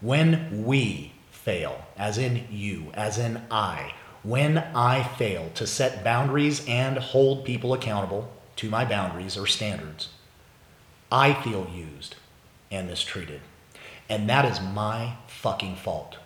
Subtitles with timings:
[0.00, 6.64] When we fail, as in you, as in I, when I fail to set boundaries
[6.68, 10.10] and hold people accountable to my boundaries or standards,
[11.10, 12.14] I feel used
[12.70, 13.40] and mistreated.
[14.08, 16.18] And that is my fucking fault.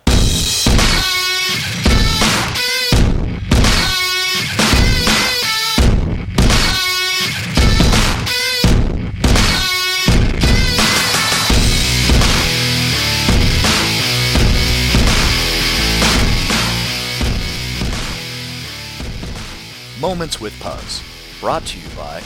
[20.03, 21.01] Moments with Puz,
[21.39, 22.21] brought to you by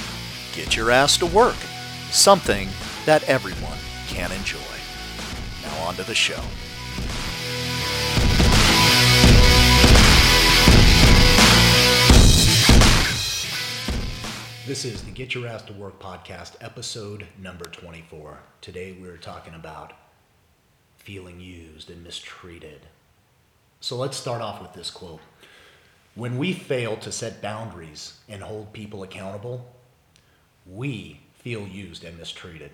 [0.56, 1.58] Get Your Ass to Work,
[2.10, 2.70] something
[3.06, 3.78] that everyone
[4.08, 4.58] can enjoy.
[5.62, 6.42] Now, on to the show.
[14.66, 18.40] This is the Get Your Ass to Work podcast, episode number 24.
[18.60, 19.94] Today we're talking about
[20.96, 22.88] feeling used and mistreated.
[23.82, 25.22] So let's start off with this quote.
[26.18, 29.72] When we fail to set boundaries and hold people accountable,
[30.66, 32.72] we feel used and mistreated.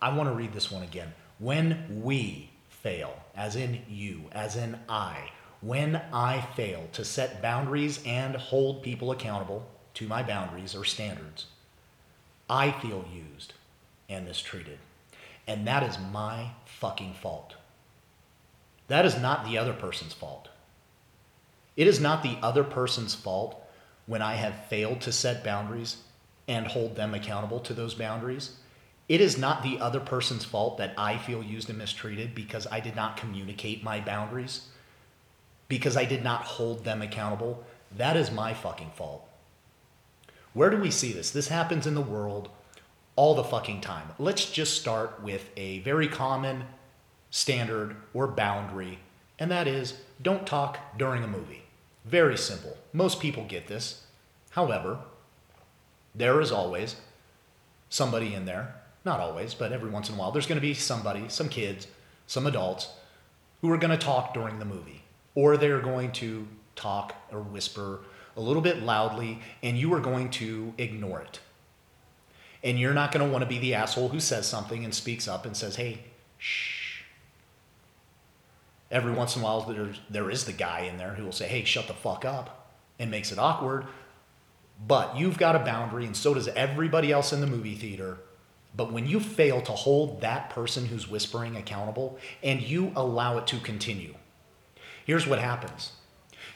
[0.00, 1.12] I want to read this one again.
[1.40, 7.98] When we fail, as in you, as in I, when I fail to set boundaries
[8.06, 11.46] and hold people accountable to my boundaries or standards,
[12.48, 13.54] I feel used
[14.08, 14.78] and mistreated.
[15.48, 17.56] And that is my fucking fault.
[18.86, 20.50] That is not the other person's fault.
[21.78, 23.64] It is not the other person's fault
[24.06, 25.98] when I have failed to set boundaries
[26.48, 28.56] and hold them accountable to those boundaries.
[29.08, 32.80] It is not the other person's fault that I feel used and mistreated because I
[32.80, 34.62] did not communicate my boundaries,
[35.68, 37.62] because I did not hold them accountable.
[37.96, 39.28] That is my fucking fault.
[40.54, 41.30] Where do we see this?
[41.30, 42.48] This happens in the world
[43.14, 44.08] all the fucking time.
[44.18, 46.64] Let's just start with a very common
[47.30, 48.98] standard or boundary,
[49.38, 51.62] and that is don't talk during a movie.
[52.04, 52.76] Very simple.
[52.92, 54.04] Most people get this.
[54.50, 54.98] However,
[56.14, 56.96] there is always
[57.88, 58.74] somebody in there,
[59.04, 61.86] not always, but every once in a while, there's going to be somebody, some kids,
[62.26, 62.88] some adults,
[63.60, 65.02] who are going to talk during the movie,
[65.34, 66.46] or they're going to
[66.76, 68.00] talk or whisper
[68.36, 71.40] a little bit loudly, and you are going to ignore it.
[72.62, 75.28] And you're not going to want to be the asshole who says something and speaks
[75.28, 76.00] up and says, hey,
[76.38, 76.77] shh.
[78.90, 81.46] Every once in a while, there's, there is the guy in there who will say,
[81.46, 83.86] hey, shut the fuck up, and makes it awkward.
[84.86, 88.18] But you've got a boundary, and so does everybody else in the movie theater.
[88.76, 93.46] But when you fail to hold that person who's whispering accountable and you allow it
[93.48, 94.14] to continue,
[95.04, 95.92] here's what happens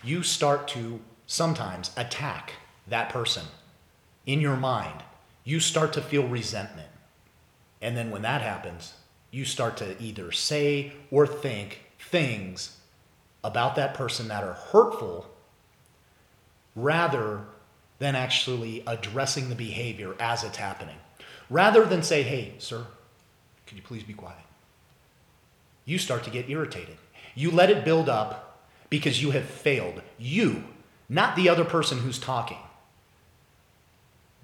[0.04, 2.52] you start to sometimes attack
[2.88, 3.44] that person
[4.26, 5.02] in your mind.
[5.44, 6.88] You start to feel resentment.
[7.80, 8.94] And then when that happens,
[9.30, 11.80] you start to either say or think
[12.12, 12.76] things
[13.42, 15.26] about that person that are hurtful
[16.76, 17.40] rather
[17.98, 20.96] than actually addressing the behavior as it's happening.
[21.50, 22.86] Rather than say, hey, sir,
[23.66, 24.38] could you please be quiet?
[25.84, 26.96] You start to get irritated.
[27.34, 30.02] You let it build up because you have failed.
[30.18, 30.64] You,
[31.08, 32.58] not the other person who's talking,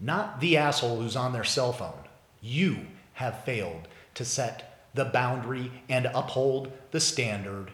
[0.00, 2.04] not the asshole who's on their cell phone.
[2.40, 2.78] You
[3.14, 7.70] have failed to set the boundary and uphold the standard,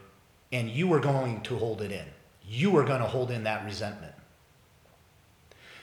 [0.52, 2.04] and you are going to hold it in.
[2.46, 4.14] You are going to hold in that resentment.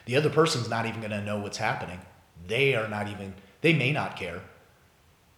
[0.05, 1.99] The other person's not even going to know what's happening.
[2.47, 4.41] They are not even, they may not care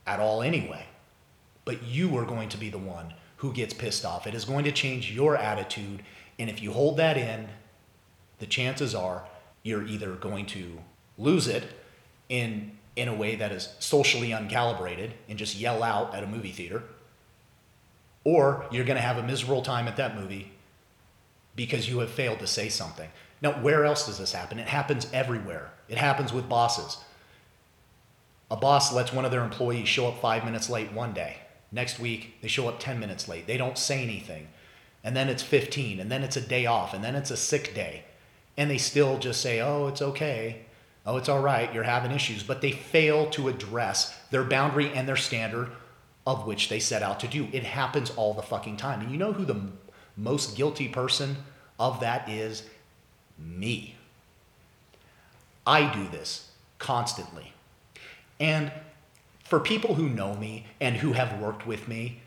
[0.05, 0.85] at all anyway.
[1.63, 4.27] But you are going to be the one who gets pissed off.
[4.27, 6.03] It is going to change your attitude.
[6.37, 7.47] And if you hold that in,
[8.39, 9.23] the chances are
[9.63, 10.79] you're either going to
[11.17, 11.63] lose it
[12.27, 16.51] in, in a way that is socially uncalibrated and just yell out at a movie
[16.51, 16.83] theater,
[18.23, 20.51] or you're going to have a miserable time at that movie
[21.55, 23.09] because you have failed to say something.
[23.41, 24.59] Now, where else does this happen?
[24.59, 25.71] It happens everywhere.
[25.89, 26.97] It happens with bosses.
[28.49, 31.37] A boss lets one of their employees show up five minutes late one day.
[31.71, 33.47] Next week, they show up 10 minutes late.
[33.47, 34.47] They don't say anything.
[35.03, 37.73] And then it's 15, and then it's a day off, and then it's a sick
[37.73, 38.03] day.
[38.55, 40.65] And they still just say, oh, it's okay.
[41.05, 41.73] Oh, it's all right.
[41.73, 42.43] You're having issues.
[42.43, 45.69] But they fail to address their boundary and their standard
[46.25, 47.47] of which they set out to do.
[47.51, 49.01] It happens all the fucking time.
[49.01, 49.59] And you know who the
[50.15, 51.35] most guilty person
[51.77, 52.63] of that is?
[53.37, 53.95] me.
[55.65, 57.53] I do this constantly.
[58.39, 58.71] And
[59.43, 62.19] for people who know me and who have worked with me,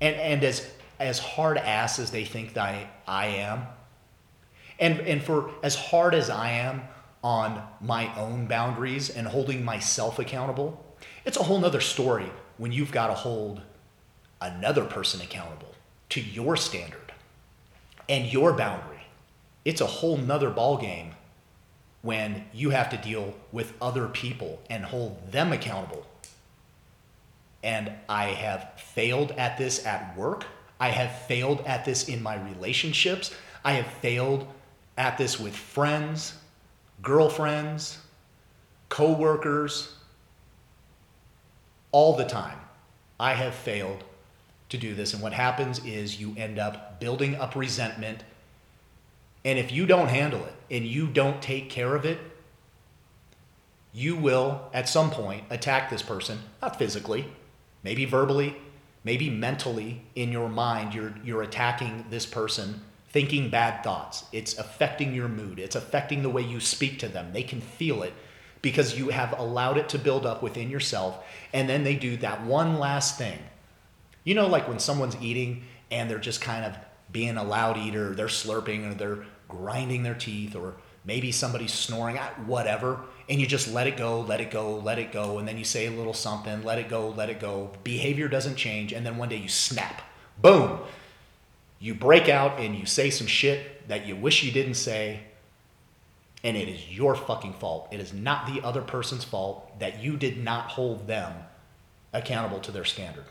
[0.00, 3.66] and, and as, as hard ass as they think that I, I am,
[4.78, 6.82] and, and for as hard as I am
[7.22, 10.84] on my own boundaries and holding myself accountable,
[11.24, 13.60] it's a whole nother story when you've got to hold
[14.40, 15.74] another person accountable
[16.08, 17.12] to your standard
[18.08, 19.06] and your boundary.
[19.64, 21.12] It's a whole nother ballgame
[22.02, 26.04] when you have to deal with other people and hold them accountable.
[27.62, 30.44] And I have failed at this at work.
[30.80, 33.32] I have failed at this in my relationships.
[33.64, 34.48] I have failed
[34.98, 36.34] at this with friends,
[37.02, 37.98] girlfriends,
[38.88, 39.94] coworkers,
[41.90, 42.58] all the time.
[43.20, 44.04] I have failed
[44.70, 45.12] to do this.
[45.12, 48.24] And what happens is you end up building up resentment.
[49.44, 52.18] And if you don't handle it and you don't take care of it,
[53.92, 57.26] you will at some point attack this person, not physically,
[57.82, 58.56] maybe verbally,
[59.04, 62.80] maybe mentally in your mind, you're, you're attacking this person,
[63.12, 64.24] thinking bad thoughts.
[64.32, 67.32] It's affecting your mood, it's affecting the way you speak to them.
[67.32, 68.14] They can feel it
[68.62, 71.24] because you have allowed it to build up within yourself.
[71.52, 73.38] And then they do that one last thing.
[74.24, 76.76] You know, like when someone's eating and they're just kind of
[77.10, 80.74] being a loud eater, they're slurping or they're grinding their teeth, or
[81.04, 82.16] maybe somebody's snoring,
[82.46, 85.58] whatever, and you just let it go, let it go, let it go, and then
[85.58, 87.70] you say a little something, let it go, let it go.
[87.84, 90.00] Behavior doesn't change, and then one day you snap.
[90.40, 90.78] Boom!
[91.82, 95.18] You break out and you say some shit that you wish you didn't say,
[96.44, 97.88] and it is your fucking fault.
[97.90, 101.32] It is not the other person's fault that you did not hold them
[102.12, 103.24] accountable to their standard,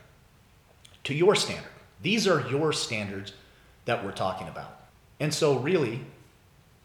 [1.04, 1.70] to your standard.
[2.02, 3.32] These are your standards
[3.86, 4.82] that we're talking about.
[5.18, 6.04] And so, really,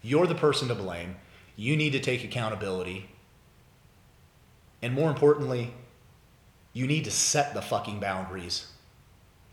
[0.01, 1.17] you're the person to blame.
[1.57, 3.09] You need to take accountability.
[4.81, 5.73] And more importantly,
[6.71, 8.67] you need to set the fucking boundaries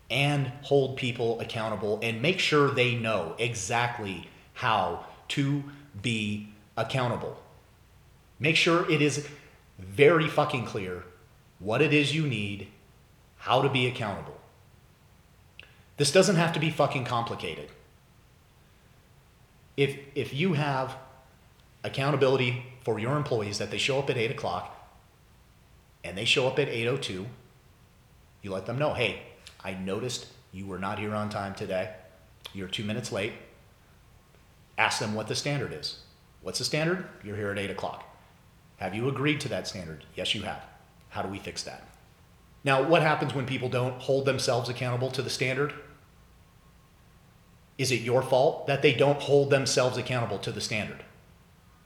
[0.09, 5.63] and hold people accountable and make sure they know exactly how to
[6.01, 7.41] be accountable.
[8.39, 9.27] Make sure it is
[9.79, 11.03] very fucking clear
[11.59, 12.67] what it is you need,
[13.37, 14.37] how to be accountable.
[15.97, 17.69] This doesn't have to be fucking complicated.
[19.77, 20.95] If, if you have
[21.83, 24.71] accountability for your employees that they show up at 8 o'clock
[26.03, 27.25] and they show up at 8.02,
[28.41, 29.21] you let them know, hey,
[29.65, 31.91] I noticed you were not here on time today.
[32.53, 33.33] You're two minutes late.
[34.77, 36.01] Ask them what the standard is.
[36.43, 37.07] What's the standard?
[37.23, 38.03] You're here at 8 o'clock.
[38.77, 40.05] Have you agreed to that standard?
[40.13, 40.63] Yes, you have.
[41.09, 41.87] How do we fix that?
[42.63, 45.73] Now, what happens when people don't hold themselves accountable to the standard?
[47.79, 51.03] Is it your fault that they don't hold themselves accountable to the standard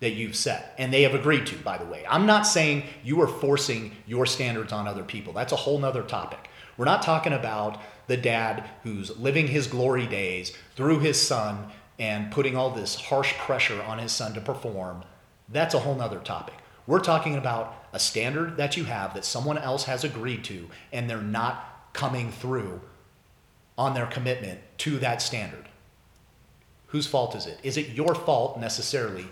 [0.02, 0.76] that you've set?
[0.78, 2.04] And they have agreed to, by the way.
[2.10, 5.32] I'm not saying you are forcing your standards on other people.
[5.32, 6.50] That's a whole nother topic.
[6.80, 11.66] We're not talking about the dad who's living his glory days through his son
[12.00, 15.04] and putting all this harsh pressure on his son to perform,
[15.50, 16.54] that's a whole nother topic.
[16.88, 21.10] We're talking about a standard that you have that someone else has agreed to, and
[21.10, 22.80] they're not coming through
[23.78, 25.68] on their commitment to that standard.
[26.88, 27.60] Whose fault is it?
[27.62, 29.28] Is it your fault necessarily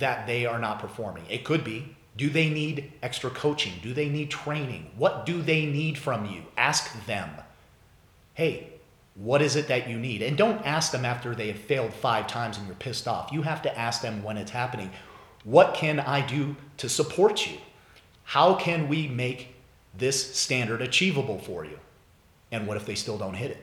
[0.00, 1.26] that they are not performing?
[1.30, 1.94] It could be.
[2.16, 3.72] Do they need extra coaching?
[3.82, 4.90] Do they need training?
[4.96, 6.42] What do they need from you?
[6.56, 7.30] Ask them.
[8.34, 8.68] Hey,
[9.16, 10.22] what is it that you need?
[10.22, 13.32] And don't ask them after they have failed five times and you're pissed off.
[13.32, 14.90] You have to ask them when it's happening.
[15.44, 17.58] What can I do to support you?
[18.24, 19.54] How can we make
[19.96, 21.78] this standard achievable for you?
[22.50, 23.58] And what if they still don't hit it?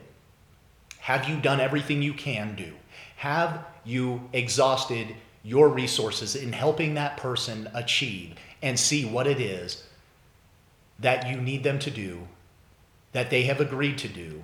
[0.99, 2.71] Have you done everything you can do?
[3.17, 9.83] Have you exhausted your resources in helping that person achieve and see what it is
[10.99, 12.27] that you need them to do,
[13.11, 14.43] that they have agreed to do,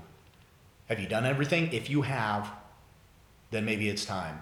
[0.87, 1.71] have you done everything?
[1.71, 2.49] If you have,
[3.51, 4.41] then maybe it's time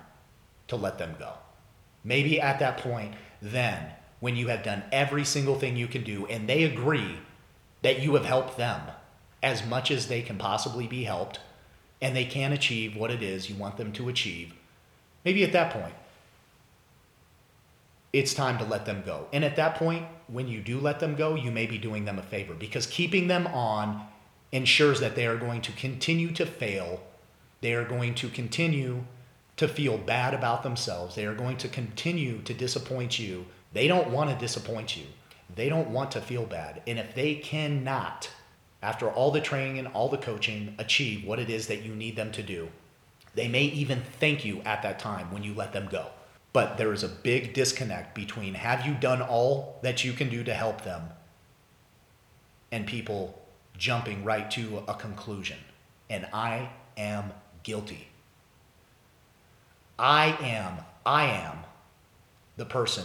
[0.68, 1.34] to let them go.
[2.04, 6.26] Maybe at that point, then, when you have done every single thing you can do
[6.28, 7.18] and they agree
[7.82, 8.82] that you have helped them
[9.44, 11.40] as much as they can possibly be helped
[12.02, 14.54] and they can achieve what it is you want them to achieve,
[15.24, 15.94] maybe at that point,
[18.16, 19.28] it's time to let them go.
[19.34, 22.18] And at that point, when you do let them go, you may be doing them
[22.18, 24.08] a favor because keeping them on
[24.54, 27.02] ensures that they are going to continue to fail.
[27.60, 29.04] They are going to continue
[29.58, 31.16] to feel bad about themselves.
[31.16, 33.48] They are going to continue to disappoint you.
[33.74, 35.08] They don't want to disappoint you.
[35.54, 36.84] They don't want to feel bad.
[36.88, 38.30] And if they cannot,
[38.82, 42.16] after all the training and all the coaching, achieve what it is that you need
[42.16, 42.70] them to do,
[43.34, 46.12] they may even thank you at that time when you let them go.
[46.56, 50.42] But there is a big disconnect between have you done all that you can do
[50.46, 51.10] to help them
[52.72, 53.38] and people
[53.78, 55.58] jumping right to a conclusion.
[56.10, 57.34] And I am
[57.64, 58.08] guilty.
[60.00, 61.58] I am, I am
[62.56, 63.04] the person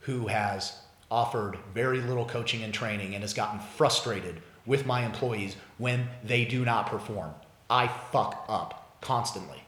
[0.00, 5.54] who has offered very little coaching and training and has gotten frustrated with my employees
[5.78, 7.32] when they do not perform.
[7.70, 9.62] I fuck up constantly.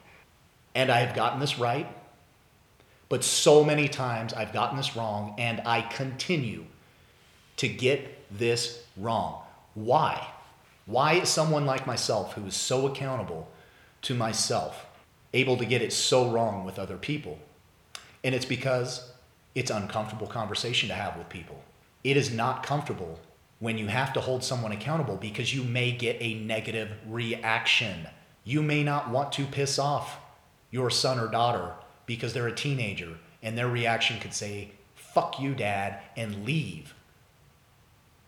[0.75, 1.87] And I have gotten this right,
[3.09, 6.65] but so many times I've gotten this wrong, and I continue
[7.57, 9.41] to get this wrong.
[9.73, 10.25] Why?
[10.85, 13.49] Why is someone like myself, who is so accountable
[14.03, 14.85] to myself,
[15.33, 17.39] able to get it so wrong with other people?
[18.23, 19.11] And it's because
[19.55, 21.63] it's uncomfortable conversation to have with people.
[22.03, 23.19] It is not comfortable
[23.59, 28.07] when you have to hold someone accountable because you may get a negative reaction.
[28.43, 30.17] You may not want to piss off
[30.71, 31.73] your son or daughter
[32.09, 36.95] because they're a teenager and their reaction could say, fuck you, dad, and leave.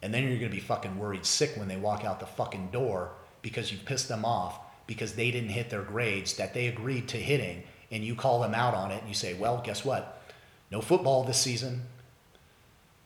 [0.03, 2.69] And then you're going to be fucking worried sick when they walk out the fucking
[2.71, 3.09] door
[3.41, 7.17] because you pissed them off because they didn't hit their grades that they agreed to
[7.17, 10.21] hitting and you call them out on it and you say, well, guess what?
[10.69, 11.81] No football this season.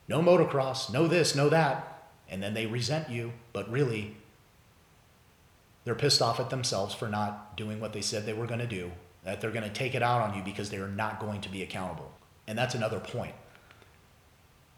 [0.09, 0.91] No motocross.
[0.91, 2.09] No this, no that.
[2.29, 4.17] And then they resent you, but really,
[5.85, 8.67] they're pissed off at themselves for not doing what they said they were going to
[8.67, 8.91] do,
[9.25, 11.49] that they're going to take it out on you because they are not going to
[11.49, 12.11] be accountable.
[12.47, 13.33] And that's another point.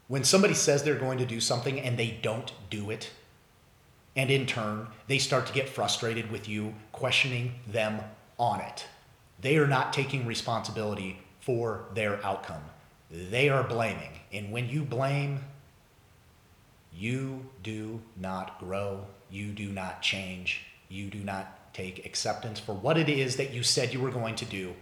[0.08, 3.10] When somebody says they're going to do something and they don't do it,
[4.16, 8.00] and in turn, they start to get frustrated with you, questioning them
[8.38, 8.86] on it.
[9.40, 12.62] They are not taking responsibility for their outcome.
[13.10, 14.18] They are blaming.
[14.32, 15.40] And when you blame,
[16.92, 19.06] you do not grow.
[19.30, 20.62] You do not change.
[20.88, 24.34] You do not take acceptance for what it is that you said you were going
[24.34, 24.74] to do.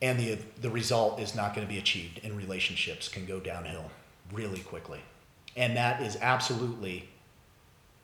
[0.00, 3.90] And the, the result is not going to be achieved, and relationships can go downhill
[4.32, 5.00] really quickly.
[5.56, 7.08] And that is absolutely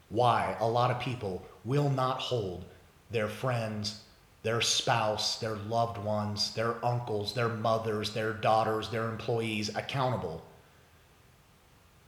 [0.08, 2.64] why a lot of people will not hold
[3.10, 4.00] their friends,
[4.42, 10.42] their spouse, their loved ones, their uncles, their mothers, their daughters, their employees accountable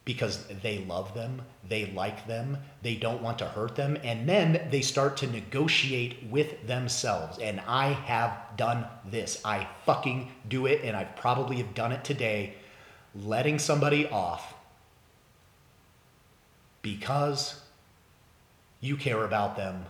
[0.04, 4.68] because they love them, they like them, they don't want to hurt them, and then
[4.70, 7.38] they start to negotiate with themselves.
[7.38, 9.40] And I have done this.
[9.44, 12.54] I fucking do it, and I probably have done it today,
[13.14, 14.54] letting somebody off
[16.82, 17.60] because
[18.82, 19.86] you care about them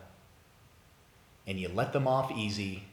[1.46, 2.84] and you let them off easy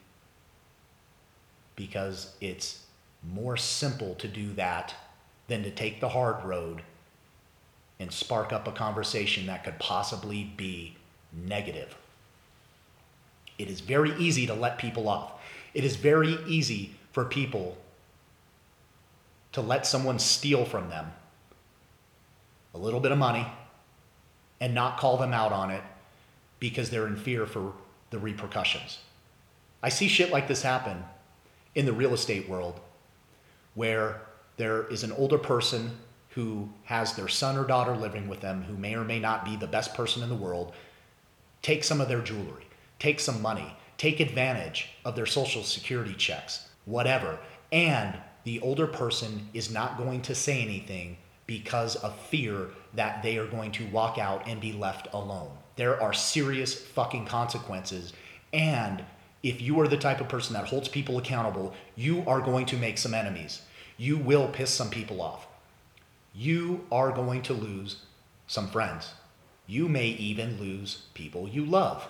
[1.76, 2.84] because it's
[3.32, 4.96] more simple to do that
[5.48, 6.82] than to take the hard road
[8.02, 10.98] and spark up a conversation that could possibly be
[11.32, 11.96] negative.
[13.60, 15.34] It is very easy to let people off.
[15.76, 17.78] It is very easy for people
[19.52, 21.12] to let someone steal from them
[22.74, 23.46] a little bit of money
[24.60, 25.84] and not call them out on it
[26.60, 27.72] because they're in fear for
[28.10, 28.98] the repercussions.
[29.84, 31.04] I see shit like this happen
[31.76, 32.80] in the real estate world
[33.76, 34.22] where
[34.58, 35.92] there is an older person
[36.32, 39.56] who has their son or daughter living with them who may or may not be
[39.56, 40.74] the best person in the world
[41.62, 42.66] take some of their jewelry,
[43.00, 47.38] take some money, take advantage of their social security checks, whatever.
[47.72, 53.38] And the older person is not going to say anything because of fear that they
[53.38, 55.52] are going to walk out and be left alone.
[55.76, 58.14] There are serious fucking consequences.
[58.54, 59.04] And
[59.44, 62.78] if you are the type of person that holds people accountable, you are going to
[62.78, 63.62] make some enemies.
[63.98, 65.48] You will piss some people off
[66.34, 67.98] you are going to lose
[68.48, 69.14] some friends.
[69.68, 72.08] You may even lose people you love.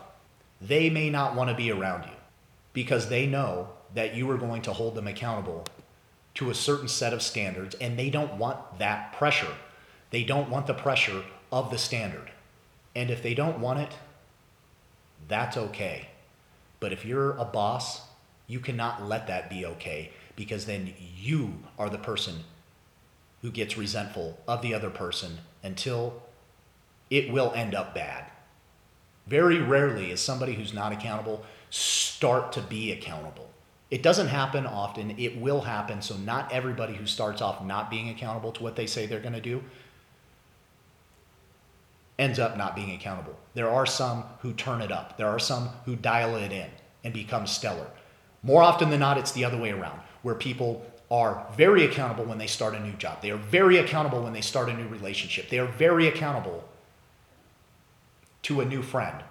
[0.62, 2.16] They may not want to be around you
[2.74, 5.66] because they know that you are going to hold them accountable
[6.36, 9.54] to a certain set of standards and they don't want that pressure.
[10.12, 12.32] They don't want the pressure of the standard.
[12.96, 13.92] And if they don't want it,
[15.28, 16.10] that's okay.
[16.80, 18.01] But if you're a boss,
[18.48, 22.44] you cannot let that be okay because then you are the person
[23.41, 26.21] who gets resentful of the other person until
[27.10, 28.25] it will end up bad.
[29.27, 33.50] Very rarely is somebody who's not accountable start to be accountable.
[33.89, 35.19] It doesn't happen often.
[35.19, 36.01] It will happen.
[36.01, 39.33] So, not everybody who starts off not being accountable to what they say they're going
[39.33, 39.63] to do
[42.17, 43.36] ends up not being accountable.
[43.53, 46.69] There are some who turn it up, there are some who dial it in
[47.03, 47.88] and become stellar.
[48.43, 52.38] More often than not, it's the other way around, where people are very accountable when
[52.38, 53.22] they start a new job.
[53.22, 55.50] They are very accountable when they start a new relationship.
[55.50, 56.63] They are very accountable
[58.44, 59.22] to a new friend.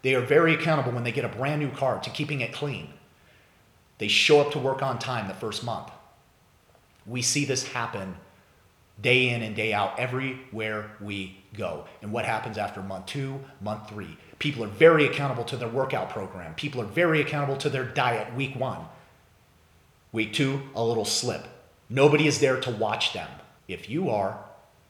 [0.00, 2.88] They are very accountable when they get a brand new car to keeping it clean.
[3.98, 5.90] They show up to work on time the first month.
[7.04, 8.16] We see this happen
[9.02, 11.84] day in and day out everywhere we go.
[12.00, 14.16] And what happens after month two, month three?
[14.38, 16.54] People are very accountable to their workout program.
[16.54, 18.80] People are very accountable to their diet week one.
[20.12, 21.46] Week two, a little slip.
[21.90, 23.28] Nobody is there to watch them.
[23.66, 24.38] If you are,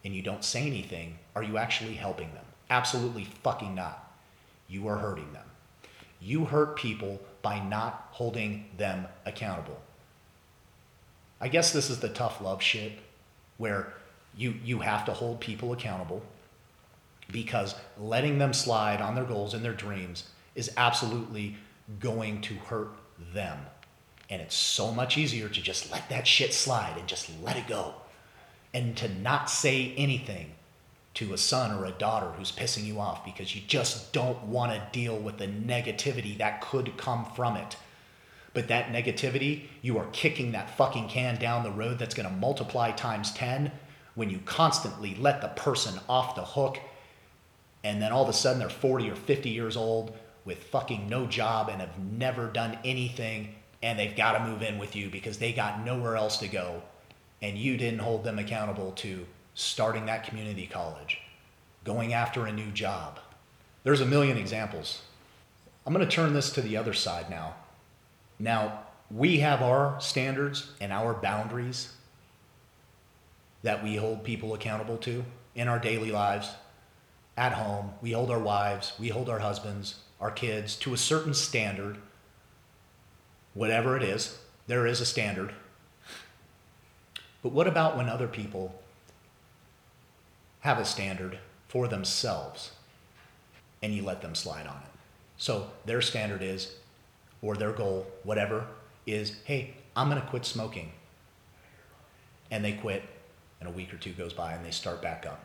[0.04, 2.44] and you don't say anything, are you actually helping them?
[2.70, 4.12] Absolutely fucking not.
[4.68, 5.44] You are hurting them.
[6.20, 9.80] You hurt people by not holding them accountable.
[11.40, 12.92] I guess this is the tough love shit
[13.56, 13.92] where
[14.36, 16.22] you, you have to hold people accountable
[17.30, 21.56] because letting them slide on their goals and their dreams is absolutely
[22.00, 22.90] going to hurt
[23.32, 23.58] them.
[24.30, 27.66] And it's so much easier to just let that shit slide and just let it
[27.66, 27.94] go.
[28.74, 30.52] And to not say anything
[31.14, 34.72] to a son or a daughter who's pissing you off because you just don't want
[34.72, 37.76] to deal with the negativity that could come from it.
[38.54, 42.34] But that negativity, you are kicking that fucking can down the road that's going to
[42.34, 43.72] multiply times 10
[44.14, 46.78] when you constantly let the person off the hook
[47.84, 51.26] and then all of a sudden they're 40 or 50 years old with fucking no
[51.26, 55.38] job and have never done anything and they've got to move in with you because
[55.38, 56.82] they got nowhere else to go
[57.40, 61.20] and you didn't hold them accountable to starting that community college,
[61.84, 63.18] going after a new job.
[63.84, 65.02] There's a million examples.
[65.86, 67.54] I'm going to turn this to the other side now.
[68.38, 68.80] Now,
[69.10, 71.92] we have our standards and our boundaries
[73.62, 76.50] that we hold people accountable to in our daily lives.
[77.36, 81.34] At home, we hold our wives, we hold our husbands, our kids to a certain
[81.34, 81.98] standard,
[83.58, 84.38] whatever it is.
[84.68, 85.52] There is a standard.
[87.42, 88.80] But what about when other people
[90.60, 92.70] have a standard for themselves
[93.82, 94.92] and you let them slide on it?
[95.38, 96.76] So their standard is,
[97.42, 98.64] or their goal, whatever,
[99.06, 100.92] is hey, I'm going to quit smoking.
[102.52, 103.02] And they quit,
[103.58, 105.44] and a week or two goes by and they start back up.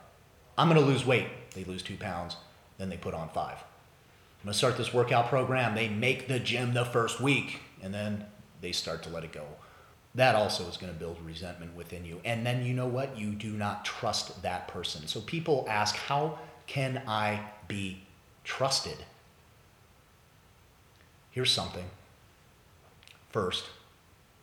[0.55, 1.27] I'm going to lose weight.
[1.55, 2.35] They lose two pounds,
[2.77, 3.57] then they put on five.
[4.43, 5.73] I'm going to start this workout program.
[5.73, 8.25] They make the gym the first week, and then
[8.61, 9.45] they start to let it go
[10.15, 12.21] that also is going to build resentment within you.
[12.23, 13.17] And then you know what?
[13.17, 15.07] You do not trust that person.
[15.07, 16.37] So people ask, How
[16.67, 18.03] can I be
[18.43, 18.97] trusted?
[21.31, 21.85] Here's something.
[23.29, 23.65] First,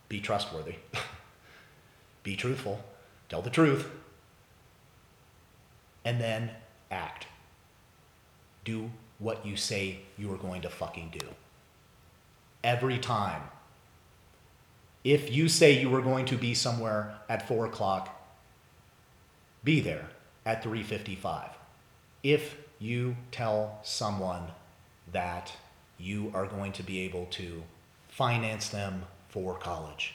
[0.09, 0.75] be trustworthy,
[2.25, 2.85] be truthful,
[3.29, 3.89] tell the truth,
[6.05, 6.51] and then
[6.91, 7.27] act.
[8.65, 11.27] Do what you say you are going to fucking do.
[12.63, 13.43] Every time
[15.03, 18.21] if you say you were going to be somewhere at 4 o'clock,
[19.65, 20.09] be there
[20.45, 21.51] at 3.55.
[22.23, 24.43] If you tell someone
[25.13, 25.53] that
[25.99, 27.63] you are going to be able to
[28.09, 30.15] finance them for college,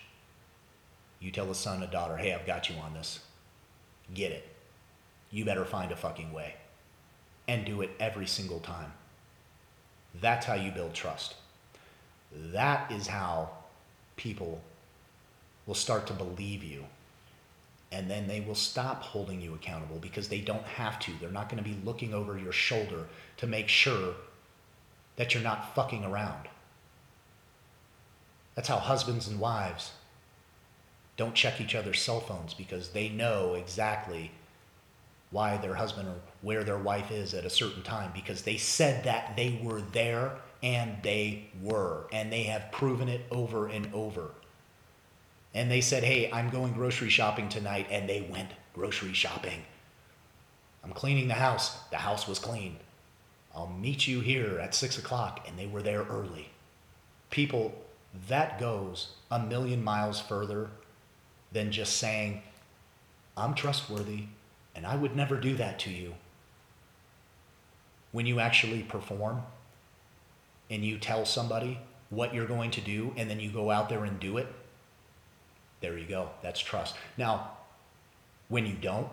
[1.19, 3.19] you tell a son, a daughter, hey, I've got you on this.
[4.13, 4.47] Get it.
[5.31, 6.55] You better find a fucking way.
[7.47, 8.93] And do it every single time.
[10.21, 11.35] That's how you build trust.
[12.31, 13.49] That is how
[14.15, 14.61] people
[15.65, 16.85] will start to believe you.
[17.91, 21.11] And then they will stop holding you accountable because they don't have to.
[21.19, 23.05] They're not going to be looking over your shoulder
[23.37, 24.15] to make sure
[25.15, 26.49] that you're not fucking around.
[28.55, 29.91] That's how husbands and wives
[31.17, 34.31] don't check each other's cell phones because they know exactly
[35.31, 39.03] why their husband or where their wife is at a certain time because they said
[39.03, 40.31] that they were there
[40.65, 42.07] and they were.
[42.11, 44.31] And they have proven it over and over
[45.55, 49.63] and they said, Hey, I'm going grocery shopping tonight, and they went grocery shopping.
[50.83, 51.77] I'm cleaning the house.
[51.89, 52.75] The house was clean.
[53.55, 56.49] I'll meet you here at six o'clock, and they were there early.
[57.29, 57.73] People,
[58.27, 60.69] that goes a million miles further
[61.53, 62.43] than just saying,
[63.37, 64.25] I'm trustworthy,
[64.75, 66.15] and I would never do that to you.
[68.11, 69.43] When you actually perform
[70.75, 74.03] and you tell somebody what you're going to do, and then you go out there
[74.03, 74.47] and do it,
[75.79, 76.29] there you go.
[76.43, 76.95] That's trust.
[77.17, 77.51] Now,
[78.49, 79.11] when you don't,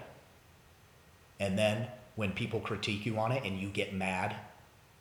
[1.38, 4.34] and then when people critique you on it and you get mad,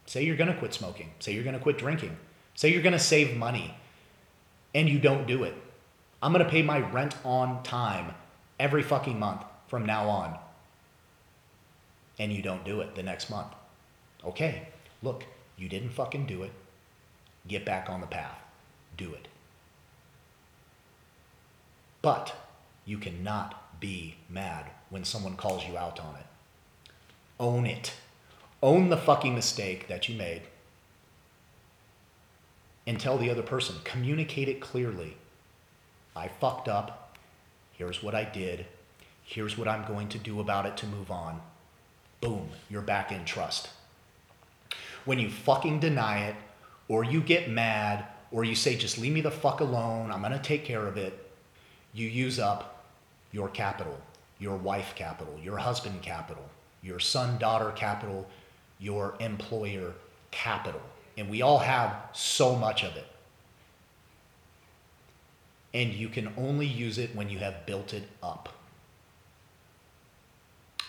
[0.05, 2.15] say you're going to quit smoking, say you're going to quit drinking,
[2.53, 3.75] say you're going to save money,
[4.75, 5.55] and you don't do it.
[6.21, 8.13] I'm going to pay my rent on time
[8.59, 10.37] every fucking month from now on.
[12.19, 13.47] And you don't do it the next month.
[14.23, 14.67] Okay,
[15.01, 15.23] look,
[15.61, 16.51] you didn't fucking do it.
[17.47, 18.39] Get back on the path.
[18.97, 19.27] Do it.
[22.01, 22.35] But
[22.83, 26.25] you cannot be mad when someone calls you out on it.
[27.39, 27.93] Own it.
[28.63, 30.41] Own the fucking mistake that you made
[32.87, 33.75] and tell the other person.
[33.83, 35.15] Communicate it clearly.
[36.15, 37.15] I fucked up.
[37.73, 38.65] Here's what I did.
[39.23, 41.39] Here's what I'm going to do about it to move on.
[42.19, 43.69] Boom, you're back in trust.
[45.05, 46.35] When you fucking deny it,
[46.87, 50.39] or you get mad, or you say, just leave me the fuck alone, I'm gonna
[50.41, 51.31] take care of it,
[51.93, 52.85] you use up
[53.31, 53.99] your capital.
[54.41, 56.43] your wife capital, your husband capital,
[56.81, 58.27] your son daughter capital,
[58.79, 59.93] your employer
[60.31, 60.81] capital.
[61.17, 63.05] And we all have so much of it.
[65.73, 68.49] And you can only use it when you have built it up.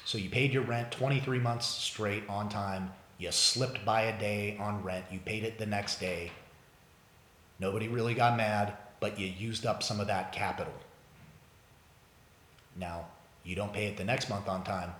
[0.06, 2.90] So you paid your rent 23 months straight on time.
[3.22, 5.04] You slipped by a day on rent.
[5.12, 6.32] You paid it the next day.
[7.60, 10.72] Nobody really got mad, but you used up some of that capital.
[12.74, 13.06] Now,
[13.44, 14.90] you don't pay it the next month on time.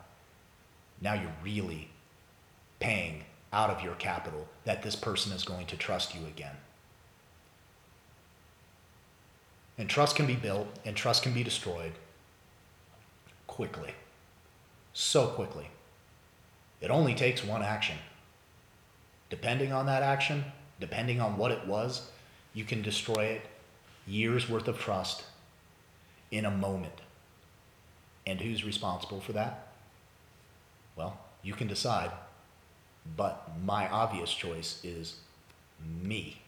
[1.01, 1.89] Now you're really
[2.79, 6.55] paying out of your capital that this person is going to trust you again.
[9.77, 11.95] And trust can be built and trust can be destroyed
[13.49, 13.95] quickly.
[14.93, 15.71] So quickly.
[16.81, 17.97] It only takes one action.
[19.33, 20.45] Depending on that action,
[20.79, 22.11] depending on what it was,
[22.53, 23.41] you can destroy it
[24.07, 25.25] years worth of trust
[26.31, 27.01] in a moment.
[28.27, 29.69] And who's responsible for that?
[30.97, 32.11] Well, you can decide,
[33.17, 35.17] but my obvious choice is
[35.83, 36.43] me.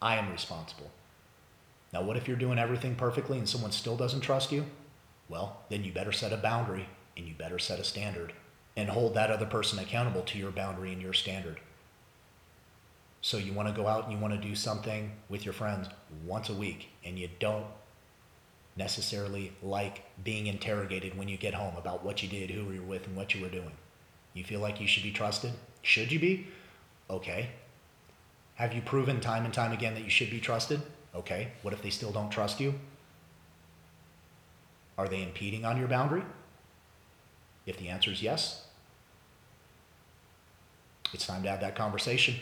[0.00, 0.90] I am responsible.
[1.92, 4.64] Now, what if you're doing everything perfectly and someone still doesn't trust you?
[5.28, 8.32] Well, then you better set a boundary and you better set a standard
[8.74, 11.60] and hold that other person accountable to your boundary and your standard.
[13.22, 15.88] So you want to go out and you want to do something with your friends
[16.26, 17.66] once a week and you don't
[18.76, 22.88] necessarily like being interrogated when you get home about what you did, who you were
[22.88, 23.72] with, and what you were doing.
[24.34, 25.52] You feel like you should be trusted?
[25.82, 26.48] Should you be?
[27.08, 27.50] Okay.
[28.56, 30.82] Have you proven time and time again that you should be trusted?
[31.14, 31.52] Okay.
[31.62, 32.74] What if they still don't trust you?
[34.98, 36.24] Are they impeding on your boundary?
[37.66, 38.64] If the answer is yes,
[41.12, 42.34] it's time to have that conversation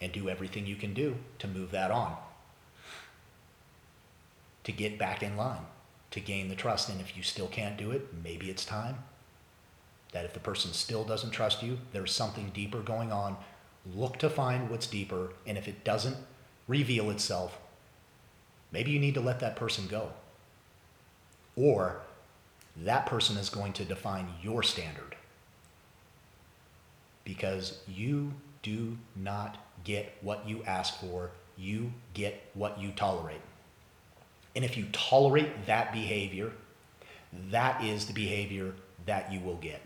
[0.00, 2.16] and do everything you can do to move that on,
[4.64, 5.66] to get back in line,
[6.10, 6.88] to gain the trust.
[6.88, 8.96] And if you still can't do it, maybe it's time
[10.12, 13.36] that if the person still doesn't trust you, there's something deeper going on.
[13.94, 15.30] Look to find what's deeper.
[15.46, 16.16] And if it doesn't
[16.66, 17.58] reveal itself,
[18.72, 20.10] maybe you need to let that person go.
[21.56, 22.00] Or
[22.76, 25.16] that person is going to define your standard.
[27.24, 33.40] Because you do not get what you ask for, you get what you tolerate.
[34.56, 36.52] And if you tolerate that behavior,
[37.50, 38.74] that is the behavior
[39.06, 39.80] that you will get.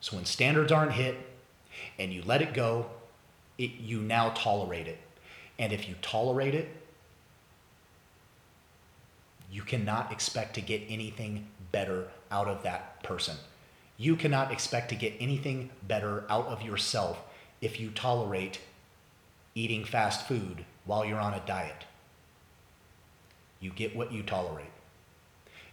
[0.00, 1.16] So when standards aren't hit
[1.98, 2.86] and you let it go,
[3.58, 4.98] it, you now tolerate it.
[5.58, 6.68] And if you tolerate it,
[9.50, 13.36] you cannot expect to get anything better out of that person.
[13.96, 17.18] You cannot expect to get anything better out of yourself
[17.60, 18.60] if you tolerate
[19.54, 21.84] eating fast food while you're on a diet.
[23.60, 24.70] You get what you tolerate.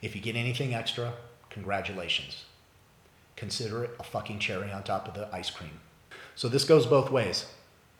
[0.01, 1.13] If you get anything extra,
[1.49, 2.45] congratulations.
[3.35, 5.79] Consider it a fucking cherry on top of the ice cream.
[6.35, 7.45] So this goes both ways.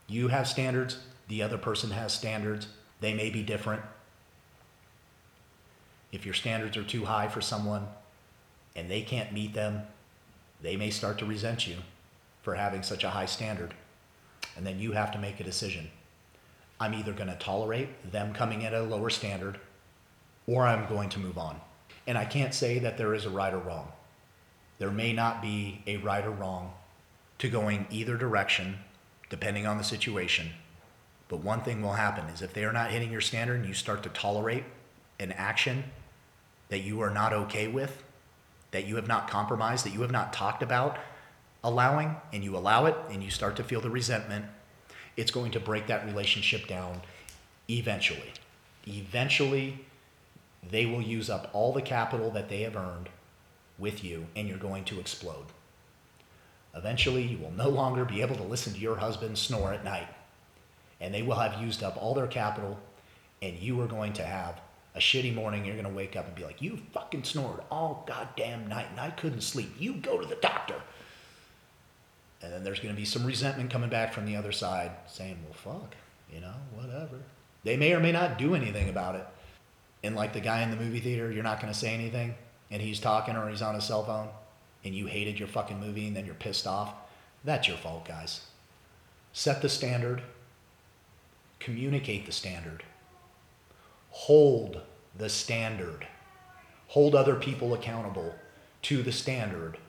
[0.08, 2.68] You have standards, the other person has standards.
[3.00, 3.82] They may be different.
[6.12, 7.88] If your standards are too high for someone
[8.76, 9.84] and they can't meet them,
[10.62, 11.78] they may start to resent you
[12.46, 13.74] for having such a high standard.
[14.56, 15.90] And then you have to make a decision.
[16.80, 19.60] I'm either going to tolerate them coming at a lower standard
[20.46, 21.60] or I'm going to move on.
[22.06, 23.92] And I can't say that there is a right or wrong.
[24.78, 26.74] There may not be a right or wrong
[27.40, 28.78] to going either direction,
[29.30, 30.52] depending on the situation.
[31.28, 33.74] But one thing will happen is if they are not hitting your standard and you
[33.74, 34.66] start to tolerate
[35.20, 35.86] an action
[36.70, 38.04] that you are not okay with,
[38.70, 41.00] that you have not compromised, that you have not talked about
[41.66, 44.46] allowing, and you allow it and you start to feel the resentment,
[45.18, 47.02] it's going to break that relationship down
[47.68, 48.32] eventually.
[48.88, 49.84] Eventually,
[50.70, 53.10] they will use up all the capital that they have earned
[53.80, 55.48] with you and you're going to explode.
[56.76, 60.08] Eventually, you will no longer be able to listen to your husband snore at night.
[61.02, 62.80] And they will have used up all their capital,
[63.42, 64.60] and you are going to have
[64.94, 65.66] a shitty morning.
[65.66, 69.00] You're going to wake up and be like, You fucking snored all goddamn night, and
[69.00, 69.74] I couldn't sleep.
[69.80, 70.76] You go to the doctor.
[72.46, 75.40] And then there's going to be some resentment coming back from the other side saying,
[75.44, 75.96] Well, fuck,
[76.32, 77.18] you know, whatever.
[77.64, 79.26] They may or may not do anything about it.
[80.04, 82.36] And like the guy in the movie theater, you're not going to say anything
[82.70, 84.28] and he's talking or he's on his cell phone
[84.84, 86.94] and you hated your fucking movie and then you're pissed off,
[87.44, 88.42] that's your fault, guys.
[89.34, 90.22] Set the standard,
[91.60, 92.84] communicate the standard,
[94.12, 94.82] hold
[95.18, 96.08] the standard,
[96.90, 98.36] hold other people accountable
[98.84, 99.80] to the standard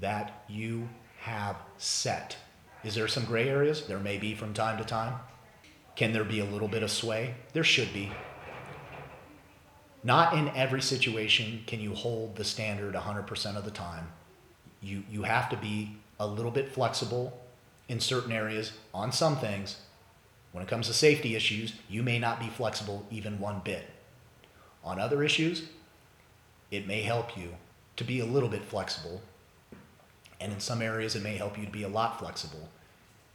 [0.00, 0.88] that you
[1.26, 2.36] have set.
[2.84, 3.88] Is there some gray areas?
[3.88, 5.14] There may be from time to time.
[5.96, 7.34] Can there be a little bit of sway?
[7.52, 8.12] There should be.
[10.04, 14.06] not in every situation can you hold the standard 100% of the time.
[14.80, 17.36] You, you have to be a little bit flexible
[17.88, 19.80] in certain areas on some things.
[20.52, 23.90] When it comes to safety issues, you may not be flexible even one bit.
[24.84, 25.64] On other issues,
[26.70, 27.56] it may help you
[27.96, 29.22] to be a little bit flexible.
[30.40, 32.68] And in some areas, it may help you to be a lot flexible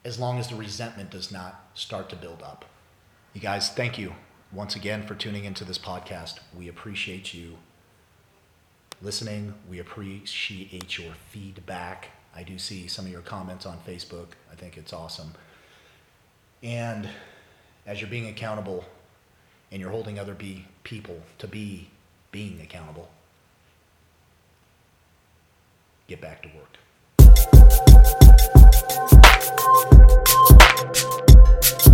[0.03, 2.65] as long as the resentment does not start to build up.
[3.33, 4.13] You guys, thank you
[4.51, 6.39] once again for tuning into this podcast.
[6.57, 7.57] We appreciate you
[9.01, 9.53] listening.
[9.69, 12.09] We appreciate your feedback.
[12.35, 14.27] I do see some of your comments on Facebook.
[14.51, 15.33] I think it's awesome.
[16.63, 17.07] And
[17.85, 18.85] as you're being accountable
[19.71, 21.89] and you're holding other be people to be
[22.31, 23.09] being accountable,
[26.07, 26.77] get back to work.
[28.91, 29.15] フフ
[31.85, 31.90] フ。